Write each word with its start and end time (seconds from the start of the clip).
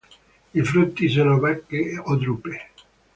I 0.55 0.63
frutti 0.63 1.07
sono 1.09 1.37
bacche 1.37 1.95
o 2.03 2.15
drupe. 2.15 2.71